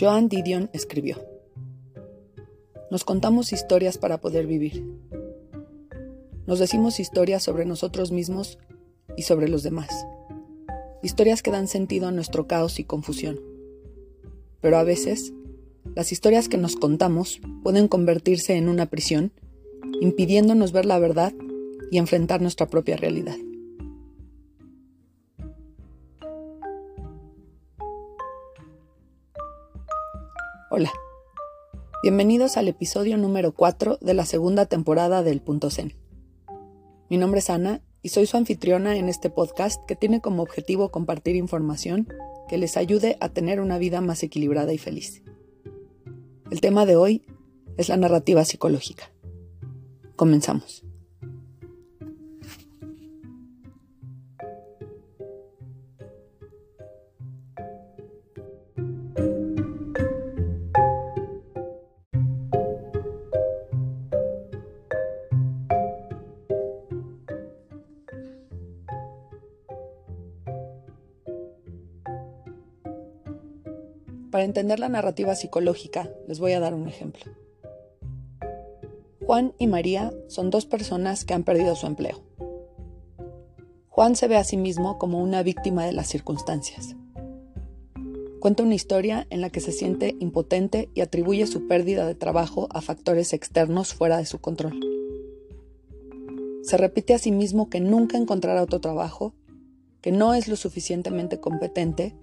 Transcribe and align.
Joan 0.00 0.28
Didion 0.28 0.70
escribió, 0.72 1.16
Nos 2.88 3.02
contamos 3.02 3.52
historias 3.52 3.98
para 3.98 4.20
poder 4.20 4.46
vivir. 4.46 4.84
Nos 6.46 6.60
decimos 6.60 7.00
historias 7.00 7.42
sobre 7.42 7.64
nosotros 7.64 8.12
mismos 8.12 8.60
y 9.16 9.22
sobre 9.22 9.48
los 9.48 9.64
demás. 9.64 9.88
Historias 11.02 11.42
que 11.42 11.50
dan 11.50 11.66
sentido 11.66 12.06
a 12.06 12.12
nuestro 12.12 12.46
caos 12.46 12.78
y 12.78 12.84
confusión. 12.84 13.40
Pero 14.60 14.78
a 14.78 14.84
veces, 14.84 15.32
las 15.96 16.12
historias 16.12 16.48
que 16.48 16.58
nos 16.58 16.76
contamos 16.76 17.40
pueden 17.64 17.88
convertirse 17.88 18.54
en 18.54 18.68
una 18.68 18.86
prisión, 18.86 19.32
impidiéndonos 20.00 20.70
ver 20.70 20.86
la 20.86 21.00
verdad 21.00 21.32
y 21.90 21.98
enfrentar 21.98 22.40
nuestra 22.40 22.68
propia 22.68 22.96
realidad. 22.96 23.36
Hola, 30.70 30.92
bienvenidos 32.02 32.58
al 32.58 32.68
episodio 32.68 33.16
número 33.16 33.52
4 33.52 33.96
de 34.02 34.12
la 34.12 34.26
segunda 34.26 34.66
temporada 34.66 35.22
del 35.22 35.40
Punto 35.40 35.70
Zen. 35.70 35.94
Mi 37.08 37.16
nombre 37.16 37.38
es 37.38 37.48
Ana 37.48 37.80
y 38.02 38.10
soy 38.10 38.26
su 38.26 38.36
anfitriona 38.36 38.94
en 38.98 39.08
este 39.08 39.30
podcast 39.30 39.82
que 39.86 39.96
tiene 39.96 40.20
como 40.20 40.42
objetivo 40.42 40.90
compartir 40.90 41.36
información 41.36 42.06
que 42.50 42.58
les 42.58 42.76
ayude 42.76 43.16
a 43.20 43.30
tener 43.30 43.62
una 43.62 43.78
vida 43.78 44.02
más 44.02 44.22
equilibrada 44.22 44.74
y 44.74 44.76
feliz. 44.76 45.22
El 46.50 46.60
tema 46.60 46.84
de 46.84 46.96
hoy 46.96 47.24
es 47.78 47.88
la 47.88 47.96
narrativa 47.96 48.44
psicológica. 48.44 49.10
Comenzamos. 50.16 50.84
Para 74.38 74.46
entender 74.46 74.78
la 74.78 74.88
narrativa 74.88 75.34
psicológica, 75.34 76.08
les 76.28 76.38
voy 76.38 76.52
a 76.52 76.60
dar 76.60 76.72
un 76.72 76.86
ejemplo. 76.86 77.24
Juan 79.26 79.52
y 79.58 79.66
María 79.66 80.12
son 80.28 80.50
dos 80.50 80.64
personas 80.64 81.24
que 81.24 81.34
han 81.34 81.42
perdido 81.42 81.74
su 81.74 81.88
empleo. 81.88 82.22
Juan 83.88 84.14
se 84.14 84.28
ve 84.28 84.36
a 84.36 84.44
sí 84.44 84.56
mismo 84.56 84.96
como 84.96 85.20
una 85.20 85.42
víctima 85.42 85.84
de 85.84 85.90
las 85.90 86.06
circunstancias. 86.06 86.94
Cuenta 88.38 88.62
una 88.62 88.76
historia 88.76 89.26
en 89.30 89.40
la 89.40 89.50
que 89.50 89.58
se 89.58 89.72
siente 89.72 90.14
impotente 90.20 90.88
y 90.94 91.00
atribuye 91.00 91.48
su 91.48 91.66
pérdida 91.66 92.06
de 92.06 92.14
trabajo 92.14 92.68
a 92.70 92.80
factores 92.80 93.32
externos 93.32 93.92
fuera 93.92 94.18
de 94.18 94.26
su 94.26 94.40
control. 94.40 94.78
Se 96.62 96.76
repite 96.76 97.12
a 97.12 97.18
sí 97.18 97.32
mismo 97.32 97.68
que 97.70 97.80
nunca 97.80 98.16
encontrará 98.16 98.62
otro 98.62 98.80
trabajo, 98.80 99.34
que 100.00 100.12
no 100.12 100.32
es 100.32 100.46
lo 100.46 100.54
suficientemente 100.54 101.40
competente 101.40 102.14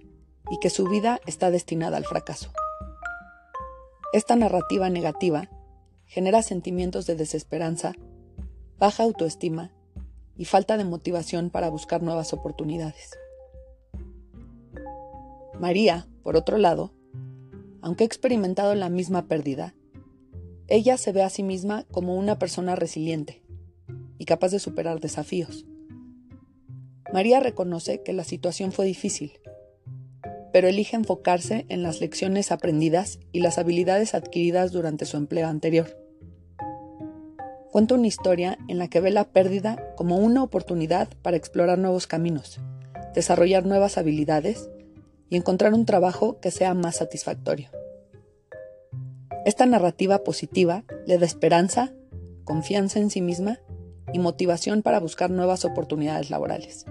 y 0.50 0.58
que 0.58 0.70
su 0.70 0.86
vida 0.88 1.20
está 1.26 1.50
destinada 1.50 1.96
al 1.96 2.04
fracaso. 2.04 2.50
Esta 4.12 4.36
narrativa 4.36 4.88
negativa 4.88 5.50
genera 6.04 6.42
sentimientos 6.42 7.06
de 7.06 7.16
desesperanza, 7.16 7.94
baja 8.78 9.02
autoestima 9.02 9.72
y 10.36 10.44
falta 10.44 10.76
de 10.76 10.84
motivación 10.84 11.50
para 11.50 11.68
buscar 11.68 12.02
nuevas 12.02 12.32
oportunidades. 12.32 13.10
María, 15.58 16.06
por 16.22 16.36
otro 16.36 16.58
lado, 16.58 16.92
aunque 17.82 18.04
ha 18.04 18.06
experimentado 18.06 18.74
la 18.74 18.88
misma 18.88 19.26
pérdida, 19.26 19.74
ella 20.68 20.96
se 20.96 21.12
ve 21.12 21.22
a 21.22 21.30
sí 21.30 21.42
misma 21.42 21.84
como 21.90 22.16
una 22.16 22.38
persona 22.38 22.76
resiliente 22.76 23.42
y 24.18 24.24
capaz 24.24 24.50
de 24.50 24.58
superar 24.58 25.00
desafíos. 25.00 25.64
María 27.12 27.40
reconoce 27.40 28.02
que 28.02 28.12
la 28.12 28.24
situación 28.24 28.72
fue 28.72 28.84
difícil 28.86 29.32
pero 30.56 30.68
elige 30.68 30.96
enfocarse 30.96 31.66
en 31.68 31.82
las 31.82 32.00
lecciones 32.00 32.50
aprendidas 32.50 33.18
y 33.30 33.40
las 33.40 33.58
habilidades 33.58 34.14
adquiridas 34.14 34.72
durante 34.72 35.04
su 35.04 35.18
empleo 35.18 35.48
anterior. 35.48 35.98
Cuenta 37.70 37.94
una 37.94 38.06
historia 38.06 38.56
en 38.66 38.78
la 38.78 38.88
que 38.88 39.00
ve 39.00 39.10
la 39.10 39.24
pérdida 39.24 39.92
como 39.96 40.16
una 40.16 40.42
oportunidad 40.42 41.08
para 41.20 41.36
explorar 41.36 41.78
nuevos 41.78 42.06
caminos, 42.06 42.58
desarrollar 43.14 43.66
nuevas 43.66 43.98
habilidades 43.98 44.70
y 45.28 45.36
encontrar 45.36 45.74
un 45.74 45.84
trabajo 45.84 46.40
que 46.40 46.50
sea 46.50 46.72
más 46.72 46.96
satisfactorio. 46.96 47.68
Esta 49.44 49.66
narrativa 49.66 50.24
positiva 50.24 50.84
le 51.06 51.18
da 51.18 51.26
esperanza, 51.26 51.92
confianza 52.44 52.98
en 52.98 53.10
sí 53.10 53.20
misma 53.20 53.58
y 54.10 54.20
motivación 54.20 54.80
para 54.80 55.00
buscar 55.00 55.28
nuevas 55.30 55.66
oportunidades 55.66 56.30
laborales. 56.30 56.86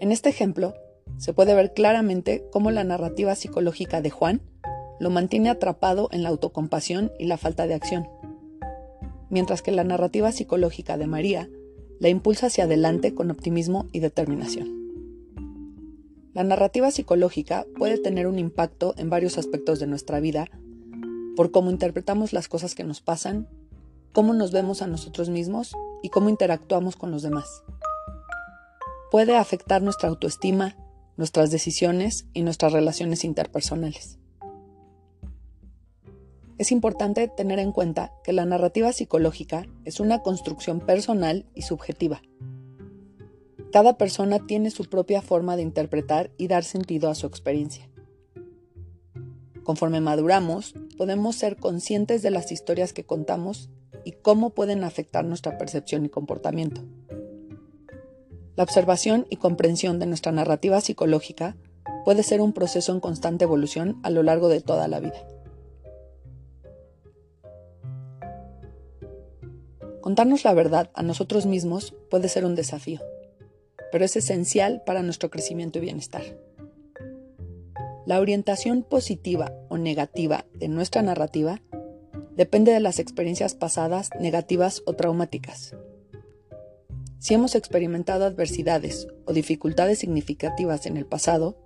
En 0.00 0.12
este 0.12 0.30
ejemplo, 0.30 0.72
se 1.18 1.34
puede 1.34 1.54
ver 1.54 1.74
claramente 1.74 2.42
cómo 2.50 2.70
la 2.70 2.84
narrativa 2.84 3.34
psicológica 3.34 4.00
de 4.00 4.08
Juan 4.08 4.40
lo 4.98 5.10
mantiene 5.10 5.50
atrapado 5.50 6.08
en 6.10 6.22
la 6.22 6.30
autocompasión 6.30 7.12
y 7.18 7.26
la 7.26 7.36
falta 7.36 7.66
de 7.66 7.74
acción, 7.74 8.08
mientras 9.28 9.60
que 9.60 9.72
la 9.72 9.84
narrativa 9.84 10.32
psicológica 10.32 10.96
de 10.96 11.06
María 11.06 11.50
la 11.98 12.08
impulsa 12.08 12.46
hacia 12.46 12.64
adelante 12.64 13.14
con 13.14 13.30
optimismo 13.30 13.88
y 13.92 14.00
determinación. 14.00 14.70
La 16.32 16.44
narrativa 16.44 16.90
psicológica 16.90 17.66
puede 17.76 17.98
tener 17.98 18.26
un 18.26 18.38
impacto 18.38 18.94
en 18.96 19.10
varios 19.10 19.36
aspectos 19.36 19.80
de 19.80 19.86
nuestra 19.86 20.18
vida 20.18 20.46
por 21.36 21.50
cómo 21.50 21.70
interpretamos 21.70 22.32
las 22.32 22.48
cosas 22.48 22.74
que 22.74 22.84
nos 22.84 23.02
pasan, 23.02 23.48
cómo 24.12 24.32
nos 24.32 24.50
vemos 24.50 24.80
a 24.80 24.86
nosotros 24.86 25.28
mismos 25.28 25.76
y 26.02 26.08
cómo 26.08 26.30
interactuamos 26.30 26.96
con 26.96 27.10
los 27.10 27.20
demás 27.20 27.62
puede 29.10 29.36
afectar 29.36 29.82
nuestra 29.82 30.08
autoestima, 30.08 30.76
nuestras 31.16 31.50
decisiones 31.50 32.26
y 32.32 32.42
nuestras 32.42 32.72
relaciones 32.72 33.24
interpersonales. 33.24 34.18
Es 36.58 36.72
importante 36.72 37.26
tener 37.28 37.58
en 37.58 37.72
cuenta 37.72 38.12
que 38.22 38.32
la 38.32 38.44
narrativa 38.44 38.92
psicológica 38.92 39.66
es 39.84 39.98
una 39.98 40.20
construcción 40.20 40.80
personal 40.80 41.46
y 41.54 41.62
subjetiva. 41.62 42.20
Cada 43.72 43.96
persona 43.96 44.46
tiene 44.46 44.70
su 44.70 44.84
propia 44.84 45.22
forma 45.22 45.56
de 45.56 45.62
interpretar 45.62 46.30
y 46.36 46.48
dar 46.48 46.64
sentido 46.64 47.08
a 47.08 47.14
su 47.14 47.26
experiencia. 47.26 47.88
Conforme 49.64 50.00
maduramos, 50.00 50.74
podemos 50.98 51.36
ser 51.36 51.56
conscientes 51.56 52.22
de 52.22 52.30
las 52.30 52.52
historias 52.52 52.92
que 52.92 53.04
contamos 53.04 53.70
y 54.04 54.12
cómo 54.12 54.50
pueden 54.50 54.84
afectar 54.84 55.24
nuestra 55.24 55.56
percepción 55.56 56.04
y 56.04 56.08
comportamiento. 56.08 56.82
La 58.60 58.64
observación 58.64 59.26
y 59.30 59.36
comprensión 59.36 59.98
de 59.98 60.04
nuestra 60.04 60.32
narrativa 60.32 60.78
psicológica 60.82 61.56
puede 62.04 62.22
ser 62.22 62.42
un 62.42 62.52
proceso 62.52 62.92
en 62.92 63.00
constante 63.00 63.44
evolución 63.44 63.98
a 64.02 64.10
lo 64.10 64.22
largo 64.22 64.50
de 64.50 64.60
toda 64.60 64.86
la 64.86 65.00
vida. 65.00 65.26
Contarnos 70.02 70.44
la 70.44 70.52
verdad 70.52 70.90
a 70.92 71.02
nosotros 71.02 71.46
mismos 71.46 71.94
puede 72.10 72.28
ser 72.28 72.44
un 72.44 72.54
desafío, 72.54 73.00
pero 73.90 74.04
es 74.04 74.14
esencial 74.16 74.82
para 74.84 75.00
nuestro 75.00 75.30
crecimiento 75.30 75.78
y 75.78 75.80
bienestar. 75.80 76.24
La 78.04 78.20
orientación 78.20 78.82
positiva 78.82 79.54
o 79.70 79.78
negativa 79.78 80.44
de 80.52 80.68
nuestra 80.68 81.00
narrativa 81.00 81.62
depende 82.36 82.72
de 82.72 82.80
las 82.80 82.98
experiencias 82.98 83.54
pasadas 83.54 84.10
negativas 84.20 84.82
o 84.84 84.92
traumáticas 84.92 85.74
si 87.20 87.34
hemos 87.34 87.54
experimentado 87.54 88.24
adversidades 88.24 89.06
o 89.26 89.34
dificultades 89.34 89.98
significativas 89.98 90.86
en 90.86 90.96
el 90.96 91.04
pasado, 91.04 91.58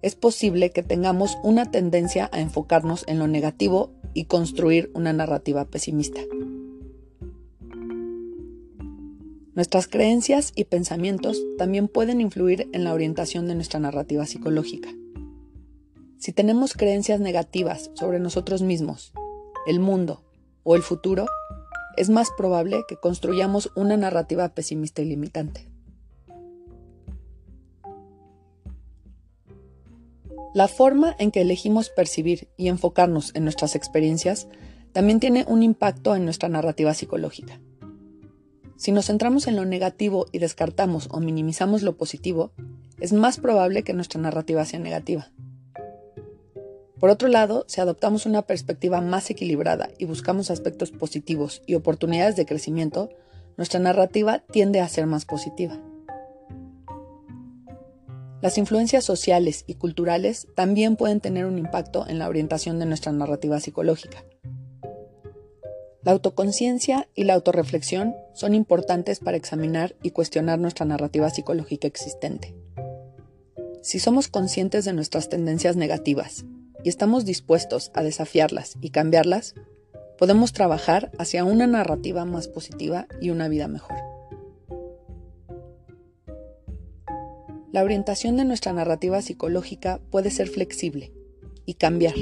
es 0.00 0.14
posible 0.14 0.70
que 0.70 0.82
tengamos 0.82 1.36
una 1.42 1.70
tendencia 1.70 2.30
a 2.32 2.40
enfocarnos 2.40 3.04
en 3.06 3.18
lo 3.18 3.28
negativo 3.28 3.92
y 4.14 4.24
construir 4.24 4.90
una 4.94 5.12
narrativa 5.12 5.66
pesimista. 5.66 6.22
Nuestras 9.54 9.86
creencias 9.86 10.52
y 10.56 10.64
pensamientos 10.64 11.38
también 11.58 11.86
pueden 11.86 12.22
influir 12.22 12.70
en 12.72 12.84
la 12.84 12.94
orientación 12.94 13.46
de 13.46 13.56
nuestra 13.56 13.80
narrativa 13.80 14.24
psicológica. 14.24 14.88
Si 16.16 16.32
tenemos 16.32 16.72
creencias 16.72 17.20
negativas 17.20 17.90
sobre 17.92 18.18
nosotros 18.18 18.62
mismos, 18.62 19.12
el 19.66 19.78
mundo 19.78 20.24
o 20.62 20.74
el 20.74 20.82
futuro, 20.82 21.26
es 21.96 22.10
más 22.10 22.30
probable 22.36 22.82
que 22.88 22.96
construyamos 22.96 23.70
una 23.74 23.96
narrativa 23.96 24.48
pesimista 24.50 25.02
y 25.02 25.06
limitante. 25.06 25.66
La 30.52 30.66
forma 30.66 31.14
en 31.18 31.30
que 31.30 31.42
elegimos 31.42 31.90
percibir 31.90 32.48
y 32.56 32.68
enfocarnos 32.68 33.32
en 33.34 33.44
nuestras 33.44 33.76
experiencias 33.76 34.48
también 34.92 35.20
tiene 35.20 35.44
un 35.46 35.62
impacto 35.62 36.16
en 36.16 36.24
nuestra 36.24 36.48
narrativa 36.48 36.92
psicológica. 36.92 37.60
Si 38.76 38.90
nos 38.90 39.06
centramos 39.06 39.46
en 39.46 39.56
lo 39.56 39.64
negativo 39.64 40.26
y 40.32 40.38
descartamos 40.38 41.08
o 41.12 41.20
minimizamos 41.20 41.82
lo 41.82 41.96
positivo, 41.96 42.50
es 42.98 43.12
más 43.12 43.38
probable 43.38 43.84
que 43.84 43.92
nuestra 43.92 44.20
narrativa 44.20 44.64
sea 44.64 44.80
negativa. 44.80 45.30
Por 47.00 47.08
otro 47.08 47.28
lado, 47.28 47.64
si 47.66 47.80
adoptamos 47.80 48.26
una 48.26 48.42
perspectiva 48.42 49.00
más 49.00 49.30
equilibrada 49.30 49.88
y 49.96 50.04
buscamos 50.04 50.50
aspectos 50.50 50.90
positivos 50.90 51.62
y 51.66 51.74
oportunidades 51.74 52.36
de 52.36 52.44
crecimiento, 52.44 53.08
nuestra 53.56 53.80
narrativa 53.80 54.40
tiende 54.50 54.80
a 54.80 54.88
ser 54.88 55.06
más 55.06 55.24
positiva. 55.24 55.80
Las 58.42 58.58
influencias 58.58 59.02
sociales 59.02 59.64
y 59.66 59.74
culturales 59.74 60.46
también 60.54 60.96
pueden 60.96 61.20
tener 61.20 61.46
un 61.46 61.58
impacto 61.58 62.06
en 62.06 62.18
la 62.18 62.28
orientación 62.28 62.78
de 62.78 62.86
nuestra 62.86 63.12
narrativa 63.12 63.58
psicológica. 63.60 64.22
La 66.02 66.12
autoconciencia 66.12 67.08
y 67.14 67.24
la 67.24 67.34
autorreflexión 67.34 68.14
son 68.34 68.54
importantes 68.54 69.20
para 69.20 69.38
examinar 69.38 69.94
y 70.02 70.10
cuestionar 70.10 70.58
nuestra 70.58 70.84
narrativa 70.84 71.30
psicológica 71.30 71.86
existente. 71.86 72.54
Si 73.82 73.98
somos 73.98 74.28
conscientes 74.28 74.84
de 74.84 74.92
nuestras 74.92 75.30
tendencias 75.30 75.76
negativas 75.76 76.44
y 76.84 76.88
estamos 76.88 77.24
dispuestos 77.24 77.90
a 77.94 78.02
desafiarlas 78.02 78.76
y 78.80 78.90
cambiarlas, 78.90 79.54
podemos 80.18 80.52
trabajar 80.52 81.10
hacia 81.18 81.44
una 81.44 81.66
narrativa 81.66 82.24
más 82.24 82.48
positiva 82.48 83.06
y 83.20 83.30
una 83.30 83.48
vida 83.48 83.68
mejor. 83.68 83.96
La 87.72 87.84
orientación 87.84 88.36
de 88.36 88.44
nuestra 88.44 88.72
narrativa 88.72 89.22
psicológica 89.22 90.00
puede 90.10 90.30
ser 90.30 90.48
flexible 90.48 91.12
y 91.66 91.74
cambiar. 91.74 92.16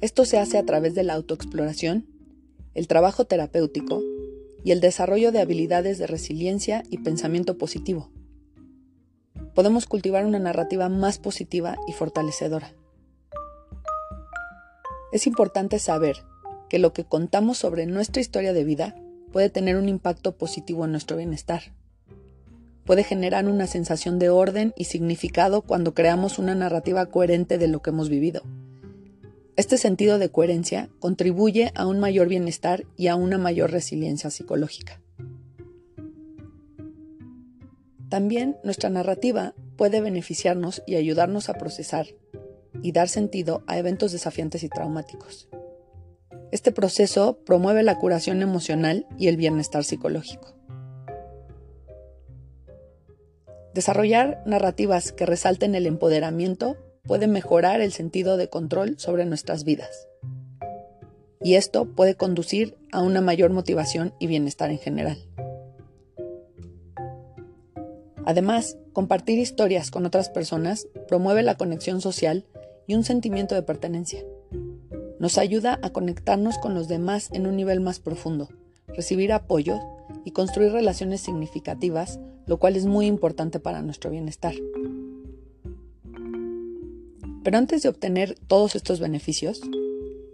Esto 0.00 0.24
se 0.24 0.38
hace 0.38 0.56
a 0.56 0.64
través 0.64 0.94
de 0.94 1.02
la 1.02 1.14
autoexploración, 1.14 2.06
el 2.74 2.88
trabajo 2.88 3.26
terapéutico 3.26 4.02
y 4.64 4.70
el 4.70 4.80
desarrollo 4.80 5.32
de 5.32 5.40
habilidades 5.40 5.98
de 5.98 6.06
resiliencia 6.06 6.82
y 6.88 6.98
pensamiento 6.98 7.58
positivo. 7.58 8.10
Podemos 9.54 9.86
cultivar 9.86 10.24
una 10.24 10.38
narrativa 10.38 10.88
más 10.88 11.18
positiva 11.18 11.76
y 11.86 11.92
fortalecedora. 11.92 12.77
Es 15.12 15.26
importante 15.26 15.78
saber 15.78 16.24
que 16.68 16.78
lo 16.78 16.92
que 16.92 17.04
contamos 17.04 17.58
sobre 17.58 17.86
nuestra 17.86 18.20
historia 18.20 18.52
de 18.52 18.64
vida 18.64 18.94
puede 19.32 19.50
tener 19.50 19.76
un 19.76 19.88
impacto 19.88 20.36
positivo 20.36 20.84
en 20.84 20.92
nuestro 20.92 21.16
bienestar 21.16 21.72
puede 22.88 23.04
generar 23.04 23.46
una 23.46 23.66
sensación 23.66 24.18
de 24.18 24.30
orden 24.30 24.72
y 24.74 24.86
significado 24.86 25.60
cuando 25.60 25.92
creamos 25.92 26.38
una 26.38 26.54
narrativa 26.54 27.04
coherente 27.04 27.58
de 27.58 27.68
lo 27.68 27.82
que 27.82 27.90
hemos 27.90 28.08
vivido. 28.08 28.40
Este 29.56 29.76
sentido 29.76 30.18
de 30.18 30.30
coherencia 30.30 30.88
contribuye 30.98 31.70
a 31.74 31.86
un 31.86 32.00
mayor 32.00 32.28
bienestar 32.28 32.86
y 32.96 33.08
a 33.08 33.14
una 33.14 33.36
mayor 33.36 33.72
resiliencia 33.72 34.30
psicológica. 34.30 35.02
También 38.08 38.56
nuestra 38.64 38.88
narrativa 38.88 39.52
puede 39.76 40.00
beneficiarnos 40.00 40.82
y 40.86 40.94
ayudarnos 40.94 41.50
a 41.50 41.58
procesar 41.58 42.06
y 42.82 42.92
dar 42.92 43.08
sentido 43.08 43.62
a 43.66 43.78
eventos 43.78 44.12
desafiantes 44.12 44.62
y 44.62 44.68
traumáticos. 44.68 45.48
Este 46.50 46.72
proceso 46.72 47.38
promueve 47.44 47.82
la 47.82 47.98
curación 47.98 48.42
emocional 48.42 49.06
y 49.18 49.28
el 49.28 49.36
bienestar 49.36 49.84
psicológico. 49.84 50.54
Desarrollar 53.74 54.42
narrativas 54.46 55.12
que 55.12 55.26
resalten 55.26 55.74
el 55.74 55.86
empoderamiento 55.86 56.76
puede 57.04 57.26
mejorar 57.26 57.80
el 57.80 57.92
sentido 57.92 58.36
de 58.36 58.48
control 58.48 58.98
sobre 58.98 59.24
nuestras 59.24 59.64
vidas. 59.64 60.08
Y 61.42 61.54
esto 61.54 61.84
puede 61.94 62.16
conducir 62.16 62.76
a 62.92 63.02
una 63.02 63.20
mayor 63.20 63.50
motivación 63.50 64.14
y 64.18 64.26
bienestar 64.26 64.70
en 64.70 64.78
general. 64.78 65.18
Además, 68.24 68.76
compartir 68.92 69.38
historias 69.38 69.90
con 69.90 70.04
otras 70.04 70.28
personas 70.28 70.88
promueve 71.06 71.42
la 71.42 71.56
conexión 71.56 72.00
social 72.00 72.44
y 72.88 72.96
un 72.96 73.04
sentimiento 73.04 73.54
de 73.54 73.62
pertenencia. 73.62 74.24
Nos 75.20 75.38
ayuda 75.38 75.78
a 75.82 75.90
conectarnos 75.90 76.58
con 76.58 76.74
los 76.74 76.88
demás 76.88 77.28
en 77.32 77.46
un 77.46 77.54
nivel 77.54 77.78
más 77.78 78.00
profundo, 78.00 78.48
recibir 78.88 79.32
apoyo 79.32 79.78
y 80.24 80.32
construir 80.32 80.72
relaciones 80.72 81.20
significativas 81.20 82.18
lo 82.48 82.58
cual 82.58 82.76
es 82.76 82.86
muy 82.86 83.06
importante 83.06 83.60
para 83.60 83.82
nuestro 83.82 84.10
bienestar. 84.10 84.54
Pero 87.44 87.58
antes 87.58 87.82
de 87.82 87.88
obtener 87.90 88.36
todos 88.48 88.74
estos 88.74 89.00
beneficios, 89.00 89.60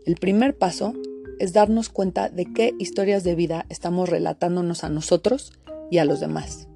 el 0.07 0.15
primer 0.17 0.57
paso 0.57 0.95
es 1.39 1.53
darnos 1.53 1.89
cuenta 1.89 2.29
de 2.29 2.47
qué 2.53 2.73
historias 2.79 3.25
de 3.25 3.35
vida 3.35 3.67
estamos 3.69 4.09
relatándonos 4.09 4.85
a 4.85 4.89
nosotros 4.89 5.53
y 5.91 5.99
a 5.99 6.05
los 6.05 6.21
demás. 6.21 6.69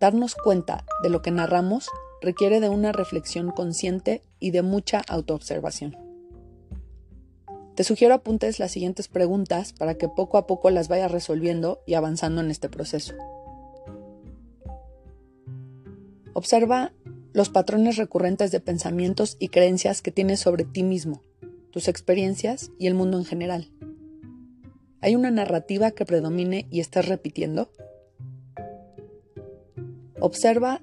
Darnos 0.00 0.34
cuenta 0.34 0.84
de 1.02 1.10
lo 1.10 1.20
que 1.20 1.30
narramos 1.30 1.88
requiere 2.20 2.60
de 2.60 2.68
una 2.68 2.92
reflexión 2.92 3.50
consciente 3.50 4.22
y 4.38 4.50
de 4.50 4.62
mucha 4.62 5.02
autoobservación. 5.08 5.96
Te 7.74 7.84
sugiero 7.84 8.14
apuntes 8.14 8.58
las 8.58 8.72
siguientes 8.72 9.06
preguntas 9.06 9.72
para 9.72 9.94
que 9.94 10.08
poco 10.08 10.36
a 10.36 10.46
poco 10.46 10.70
las 10.70 10.88
vayas 10.88 11.12
resolviendo 11.12 11.80
y 11.86 11.94
avanzando 11.94 12.40
en 12.40 12.50
este 12.50 12.68
proceso. 12.68 13.14
Observa 16.32 16.92
los 17.32 17.50
patrones 17.50 17.96
recurrentes 17.96 18.50
de 18.50 18.58
pensamientos 18.58 19.36
y 19.38 19.48
creencias 19.48 20.02
que 20.02 20.10
tienes 20.10 20.40
sobre 20.40 20.64
ti 20.64 20.82
mismo, 20.82 21.22
tus 21.70 21.86
experiencias 21.86 22.72
y 22.78 22.88
el 22.88 22.94
mundo 22.94 23.18
en 23.18 23.24
general. 23.24 23.70
¿Hay 25.00 25.14
una 25.14 25.30
narrativa 25.30 25.92
que 25.92 26.04
predomine 26.04 26.66
y 26.70 26.80
estás 26.80 27.06
repitiendo? 27.06 27.70
Observa 30.18 30.82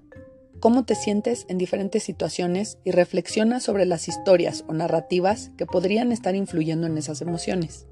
cómo 0.60 0.86
te 0.86 0.96
sientes 0.96 1.46
en 1.50 1.58
diferentes 1.58 2.04
situaciones 2.04 2.78
y 2.84 2.92
reflexiona 2.92 3.60
sobre 3.60 3.86
las 3.86 4.08
historias 4.08 4.64
o 4.68 4.74
narrativas 4.74 5.52
que 5.58 5.66
podrían 5.66 6.12
estar 6.12 6.36
influyendo 6.36 6.88
en 6.88 6.98
esas 6.98 7.22
emociones. 7.22 7.88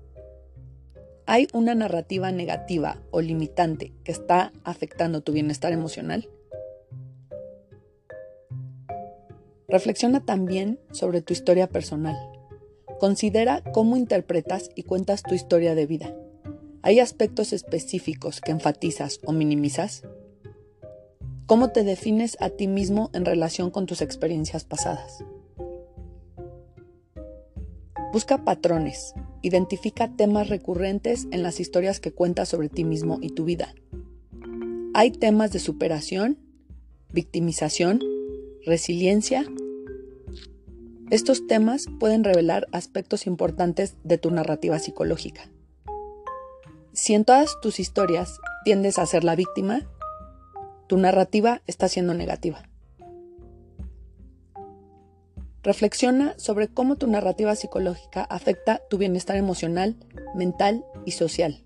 ¿Hay 1.25 1.47
una 1.53 1.73
narrativa 1.73 2.31
negativa 2.31 3.01
o 3.11 3.21
limitante 3.21 3.93
que 4.03 4.11
está 4.11 4.51
afectando 4.63 5.21
tu 5.21 5.31
bienestar 5.31 5.71
emocional? 5.71 6.29
Reflexiona 9.69 10.25
también 10.25 10.79
sobre 10.91 11.21
tu 11.21 11.33
historia 11.33 11.69
personal. 11.69 12.15
Considera 12.99 13.63
cómo 13.73 13.97
interpretas 13.97 14.69
y 14.75 14.83
cuentas 14.83 15.23
tu 15.23 15.33
historia 15.33 15.75
de 15.75 15.85
vida. 15.85 16.13
¿Hay 16.81 16.99
aspectos 16.99 17.53
específicos 17.53 18.41
que 18.41 18.51
enfatizas 18.51 19.21
o 19.25 19.31
minimizas? 19.31 20.03
¿Cómo 21.45 21.69
te 21.69 21.83
defines 21.83 22.37
a 22.39 22.49
ti 22.49 22.67
mismo 22.67 23.09
en 23.13 23.25
relación 23.25 23.71
con 23.71 23.85
tus 23.85 24.01
experiencias 24.01 24.63
pasadas? 24.63 25.23
Busca 28.11 28.43
patrones. 28.43 29.13
Identifica 29.41 30.15
temas 30.15 30.49
recurrentes 30.49 31.27
en 31.31 31.43
las 31.43 31.59
historias 31.59 31.99
que 31.99 32.13
cuentas 32.13 32.49
sobre 32.49 32.69
ti 32.69 32.83
mismo 32.83 33.17
y 33.21 33.29
tu 33.29 33.45
vida. 33.45 33.73
Hay 34.93 35.11
temas 35.11 35.51
de 35.51 35.59
superación, 35.59 36.37
victimización, 37.11 37.99
resiliencia 38.65 39.45
estos 41.13 41.45
temas 41.45 41.85
pueden 41.99 42.23
revelar 42.23 42.67
aspectos 42.71 43.27
importantes 43.27 43.95
de 44.03 44.17
tu 44.17 44.31
narrativa 44.31 44.79
psicológica. 44.79 45.43
Si 46.91 47.13
en 47.13 47.23
todas 47.23 47.59
tus 47.61 47.79
historias 47.79 48.39
tiendes 48.65 48.97
a 48.97 49.05
ser 49.05 49.23
la 49.23 49.35
víctima, 49.35 49.81
tu 50.93 50.99
narrativa 50.99 51.63
está 51.65 51.87
siendo 51.87 52.13
negativa. 52.13 52.69
Reflexiona 55.63 56.35
sobre 56.37 56.67
cómo 56.67 56.97
tu 56.97 57.07
narrativa 57.07 57.55
psicológica 57.55 58.21
afecta 58.21 58.79
tu 58.91 58.99
bienestar 58.99 59.35
emocional, 59.37 59.95
mental 60.35 60.85
y 61.03 61.13
social. 61.13 61.63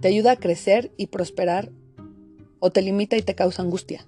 Te 0.00 0.06
ayuda 0.06 0.30
a 0.30 0.36
crecer 0.36 0.92
y 0.96 1.08
prosperar 1.08 1.72
o 2.60 2.70
te 2.70 2.80
limita 2.80 3.16
y 3.16 3.22
te 3.22 3.34
causa 3.34 3.62
angustia. 3.62 4.06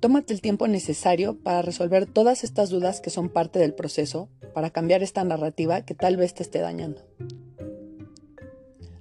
Tómate 0.00 0.32
el 0.32 0.40
tiempo 0.40 0.66
necesario 0.66 1.38
para 1.38 1.60
resolver 1.60 2.06
todas 2.06 2.42
estas 2.42 2.70
dudas 2.70 3.02
que 3.02 3.10
son 3.10 3.28
parte 3.28 3.58
del 3.58 3.74
proceso 3.74 4.30
para 4.54 4.70
cambiar 4.70 5.02
esta 5.02 5.22
narrativa 5.24 5.82
que 5.82 5.94
tal 5.94 6.16
vez 6.16 6.32
te 6.32 6.42
esté 6.42 6.60
dañando. 6.60 7.02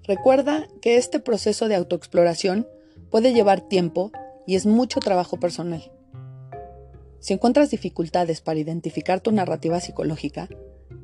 Recuerda 0.08 0.68
que 0.82 0.96
este 0.96 1.20
proceso 1.20 1.68
de 1.68 1.76
autoexploración 1.76 2.66
puede 3.12 3.34
llevar 3.34 3.62
tiempo 3.62 4.12
y 4.46 4.56
es 4.56 4.66
mucho 4.66 5.02
trabajo 5.02 5.38
personal. 5.38 5.92
Si 7.20 7.34
encuentras 7.34 7.72
dificultades 7.72 8.40
para 8.40 8.60
identificar 8.60 9.20
tu 9.20 9.34
narrativa 9.34 9.82
psicológica, 9.82 10.48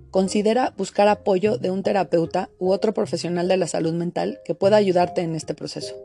considera 0.10 0.74
buscar 0.78 1.10
apoyo 1.10 1.58
de 1.58 1.70
un 1.70 1.84
terapeuta 1.84 2.50
u 2.60 2.72
otro 2.72 2.94
profesional 2.94 3.50
de 3.50 3.58
la 3.58 3.68
salud 3.68 3.94
mental 3.94 4.40
que 4.46 4.56
pueda 4.56 4.78
ayudarte 4.78 5.22
en 5.22 5.36
este 5.36 5.54
proceso. 5.54 5.96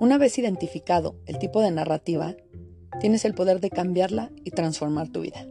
Una 0.00 0.18
vez 0.18 0.38
identificado 0.38 1.14
el 1.26 1.38
tipo 1.38 1.60
de 1.60 1.70
narrativa, 1.70 2.34
tienes 3.00 3.24
el 3.24 3.34
poder 3.34 3.60
de 3.60 3.70
cambiarla 3.70 4.32
y 4.44 4.50
transformar 4.50 5.08
tu 5.08 5.20
vida. 5.20 5.46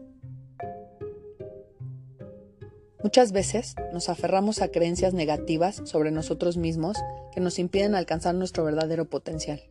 Muchas 3.07 3.31
veces 3.31 3.73
nos 3.93 4.09
aferramos 4.09 4.61
a 4.61 4.67
creencias 4.67 5.13
negativas 5.13 5.81
sobre 5.85 6.11
nosotros 6.11 6.57
mismos 6.57 6.97
que 7.33 7.39
nos 7.39 7.57
impiden 7.57 7.95
alcanzar 7.95 8.35
nuestro 8.35 8.65
verdadero 8.65 9.05
potencial. 9.05 9.63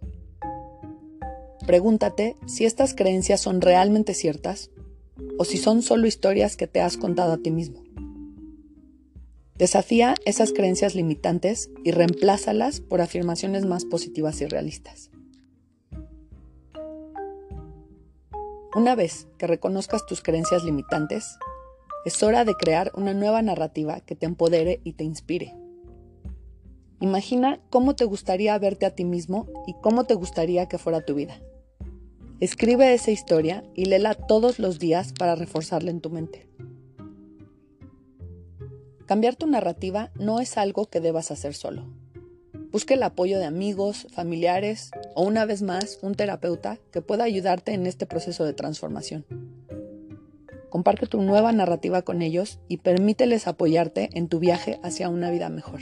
Pregúntate 1.66 2.36
si 2.46 2.64
estas 2.64 2.94
creencias 2.94 3.42
son 3.42 3.60
realmente 3.60 4.14
ciertas 4.14 4.70
o 5.36 5.44
si 5.44 5.58
son 5.58 5.82
solo 5.82 6.06
historias 6.06 6.56
que 6.56 6.66
te 6.66 6.80
has 6.80 6.96
contado 6.96 7.34
a 7.34 7.36
ti 7.36 7.50
mismo. 7.50 7.82
Desafía 9.58 10.14
esas 10.24 10.54
creencias 10.54 10.94
limitantes 10.94 11.68
y 11.84 11.90
reemplázalas 11.90 12.80
por 12.80 13.02
afirmaciones 13.02 13.66
más 13.66 13.84
positivas 13.84 14.40
y 14.40 14.46
realistas. 14.46 15.10
Una 18.74 18.94
vez 18.94 19.28
que 19.36 19.46
reconozcas 19.46 20.06
tus 20.06 20.22
creencias 20.22 20.64
limitantes, 20.64 21.38
es 22.06 22.22
hora 22.22 22.44
de 22.44 22.54
crear 22.54 22.92
una 22.94 23.14
nueva 23.14 23.42
narrativa 23.42 23.98
que 23.98 24.14
te 24.14 24.26
empodere 24.26 24.80
y 24.84 24.92
te 24.92 25.02
inspire. 25.02 25.56
Imagina 27.00 27.58
cómo 27.68 27.96
te 27.96 28.04
gustaría 28.04 28.56
verte 28.60 28.86
a 28.86 28.94
ti 28.94 29.04
mismo 29.04 29.48
y 29.66 29.74
cómo 29.82 30.04
te 30.04 30.14
gustaría 30.14 30.68
que 30.68 30.78
fuera 30.78 31.04
tu 31.04 31.16
vida. 31.16 31.40
Escribe 32.38 32.94
esa 32.94 33.10
historia 33.10 33.64
y 33.74 33.86
léela 33.86 34.14
todos 34.14 34.60
los 34.60 34.78
días 34.78 35.14
para 35.18 35.34
reforzarla 35.34 35.90
en 35.90 36.00
tu 36.00 36.10
mente. 36.10 36.48
Cambiar 39.06 39.34
tu 39.34 39.48
narrativa 39.48 40.12
no 40.14 40.38
es 40.38 40.56
algo 40.58 40.86
que 40.86 41.00
debas 41.00 41.32
hacer 41.32 41.54
solo. 41.54 41.86
Busca 42.70 42.94
el 42.94 43.02
apoyo 43.02 43.40
de 43.40 43.46
amigos, 43.46 44.06
familiares 44.12 44.92
o 45.16 45.24
una 45.24 45.44
vez 45.44 45.62
más 45.62 45.98
un 46.02 46.14
terapeuta 46.14 46.78
que 46.92 47.02
pueda 47.02 47.24
ayudarte 47.24 47.72
en 47.72 47.84
este 47.84 48.06
proceso 48.06 48.44
de 48.44 48.52
transformación. 48.52 49.26
Comparte 50.70 51.06
tu 51.06 51.22
nueva 51.22 51.52
narrativa 51.52 52.02
con 52.02 52.22
ellos 52.22 52.58
y 52.68 52.78
permíteles 52.78 53.46
apoyarte 53.46 54.10
en 54.14 54.28
tu 54.28 54.38
viaje 54.38 54.80
hacia 54.82 55.08
una 55.08 55.30
vida 55.30 55.48
mejor. 55.48 55.80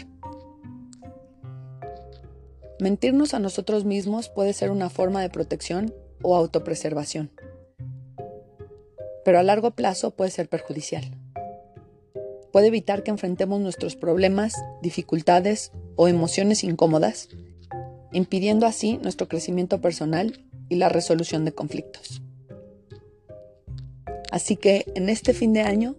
Mentirnos 2.81 3.35
a 3.35 3.39
nosotros 3.39 3.85
mismos 3.85 4.29
puede 4.29 4.53
ser 4.53 4.71
una 4.71 4.91
forma 4.91 5.23
de 5.23 5.31
protección 5.31 5.95
o 6.23 6.37
autopreservación, 6.37 7.31
pero 9.25 9.39
a 9.39 9.43
largo 9.43 9.71
plazo 9.71 10.11
puede 10.11 10.31
ser 10.31 10.49
perjudicial. 10.49 11.05
Puede 12.53 12.69
evitar 12.69 13.03
que 13.03 13.11
enfrentemos 13.11 13.61
nuestros 13.61 13.97
problemas, 13.97 14.55
dificultades 14.83 15.73
o 15.97 16.09
emociones 16.09 16.63
incómodas, 16.63 17.29
impidiendo 18.13 18.67
así 18.67 18.99
nuestro 18.99 19.29
crecimiento 19.29 19.81
personal 19.81 20.45
y 20.69 20.77
la 20.77 20.89
resolución 20.89 21.45
de 21.45 21.53
conflictos. 21.53 22.24
Así 24.35 24.57
que 24.57 24.85
en 24.97 25.11
este 25.11 25.33
fin 25.33 25.53
de 25.53 25.61
año 25.61 25.95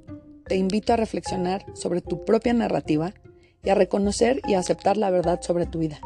te 0.46 0.58
invito 0.58 0.92
a 0.92 0.98
reflexionar 0.98 1.66
sobre 1.74 2.02
tu 2.02 2.26
propia 2.26 2.54
narrativa 2.54 3.14
y 3.64 3.70
a 3.70 3.76
reconocer 3.76 4.42
y 4.46 4.56
aceptar 4.56 4.98
la 4.98 5.10
verdad 5.10 5.40
sobre 5.42 5.66
tu 5.66 5.80
vida. 5.80 6.02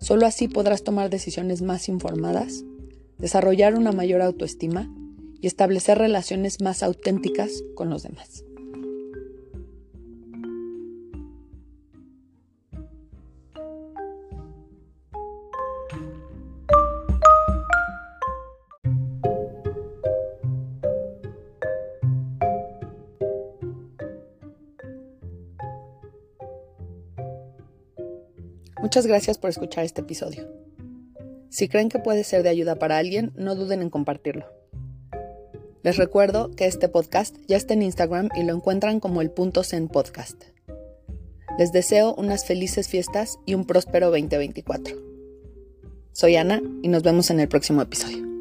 Solo 0.00 0.26
así 0.26 0.48
podrás 0.48 0.82
tomar 0.82 1.10
decisiones 1.10 1.62
más 1.62 1.88
informadas, 1.88 2.64
desarrollar 3.16 3.76
una 3.76 3.92
mayor 3.92 4.22
autoestima 4.22 4.92
y 5.40 5.46
establecer 5.46 5.98
relaciones 5.98 6.60
más 6.60 6.82
auténticas 6.82 7.62
con 7.76 7.90
los 7.90 8.02
demás. 8.02 8.43
Muchas 28.94 29.08
gracias 29.08 29.38
por 29.38 29.50
escuchar 29.50 29.84
este 29.84 30.02
episodio. 30.02 30.48
Si 31.50 31.66
creen 31.66 31.88
que 31.88 31.98
puede 31.98 32.22
ser 32.22 32.44
de 32.44 32.48
ayuda 32.48 32.76
para 32.76 32.96
alguien, 32.96 33.32
no 33.34 33.56
duden 33.56 33.82
en 33.82 33.90
compartirlo. 33.90 34.46
Les 35.82 35.96
recuerdo 35.96 36.52
que 36.52 36.66
este 36.66 36.88
podcast 36.88 37.34
ya 37.48 37.56
está 37.56 37.74
en 37.74 37.82
Instagram 37.82 38.28
y 38.36 38.44
lo 38.44 38.54
encuentran 38.54 39.00
como 39.00 39.20
el 39.20 39.32
punto 39.32 39.64
Zen 39.64 39.88
Podcast. 39.88 40.44
Les 41.58 41.72
deseo 41.72 42.14
unas 42.14 42.46
felices 42.46 42.86
fiestas 42.86 43.40
y 43.46 43.54
un 43.54 43.64
próspero 43.64 44.12
2024. 44.12 44.96
Soy 46.12 46.36
Ana 46.36 46.62
y 46.84 46.86
nos 46.86 47.02
vemos 47.02 47.30
en 47.30 47.40
el 47.40 47.48
próximo 47.48 47.82
episodio. 47.82 48.33